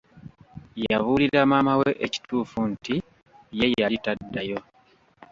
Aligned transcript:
Yabuulira 0.83 1.41
maama 1.51 1.73
we 1.81 1.89
ekituufu 2.05 2.59
nti 2.71 2.95
ye 3.59 3.67
yali 3.81 3.97
taddayo. 4.05 4.59